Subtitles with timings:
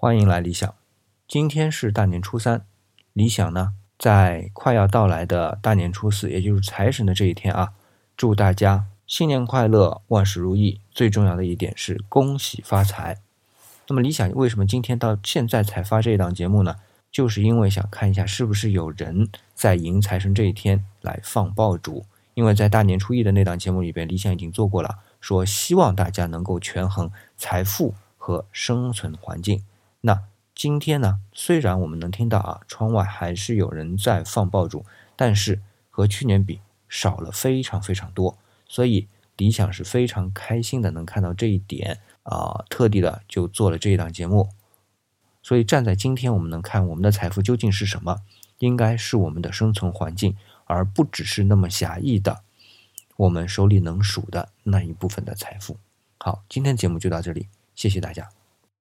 [0.00, 0.72] 欢迎来理想。
[1.26, 2.64] 今天是大年初三，
[3.14, 7.72] 理想呢，在快要到来的大年初四，也就是财神的这一天啊，
[8.16, 10.80] 祝大家新年快乐，万事如意。
[10.92, 13.16] 最重要的一点是恭喜发财。
[13.88, 16.76] 那么理想为什么今天到现在才发这一档节目呢？
[17.10, 22.06] 就是因为想看一下是不是有人在迎财神这一天来放爆竹。
[22.34, 29.64] 因为在大年初一的那档节目里边，理想已经做过了，说希望大家能够权衡财富和生存环境。
[30.00, 30.24] 那
[30.54, 34.84] 今天呢，虽然我们能听到啊，窗外还是有人在放爆竹，
[35.16, 44.48] 但是和去年比少了非常非常多，所以理想是非常开心的，能看到这一点啊，特地的就做了这一档节目。
[45.42, 48.18] 所以站在今天，我们能看我们的财富究竟是什么，
[48.58, 50.36] 应该是我们的生存环境。
[50.70, 52.42] 而不只是那么狭义的，
[53.16, 55.78] 我们手里能数的那一部分的财富。
[56.18, 58.37] 好，今天节目就到这里，谢谢大家。